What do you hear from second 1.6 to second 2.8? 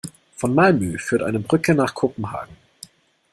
nach Kopenhagen.